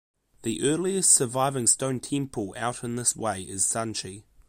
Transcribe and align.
The 0.41 0.63
earliest 0.63 1.11
surviving 1.13 1.67
stone 1.67 1.99
temple 1.99 2.53
set 2.55 2.63
out 2.63 2.83
in 2.83 2.95
this 2.95 3.15
way 3.15 3.43
is 3.43 3.65
Sanchi. 3.67 4.23